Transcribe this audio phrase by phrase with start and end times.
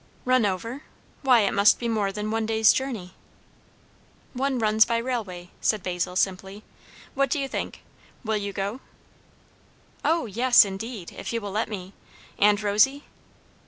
[0.25, 0.81] "Run over?
[1.21, 3.13] Why, it must be more than one day's journey?"
[4.33, 6.63] "One runs by railway," said Basil simply.
[7.13, 7.83] "What do you think?
[8.25, 8.79] Will you go?"
[10.03, 11.11] "O yes, indeed!
[11.11, 11.93] if you will let me.
[12.39, 13.03] And Rosy?"